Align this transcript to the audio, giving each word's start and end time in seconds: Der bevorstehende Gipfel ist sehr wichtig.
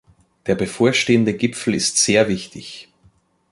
Der 0.47 0.55
bevorstehende 0.55 1.31
Gipfel 1.35 1.75
ist 1.75 1.97
sehr 1.97 2.27
wichtig. 2.27 2.91